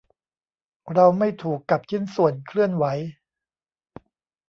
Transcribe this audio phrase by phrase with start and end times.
[0.93, 2.85] เราไม่ถูกกับชิ้นส่วนเคลื่อนไหว